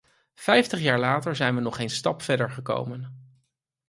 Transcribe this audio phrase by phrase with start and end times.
[0.35, 3.33] Vijftig jaar later zijn we nog geen stap verder gekomen.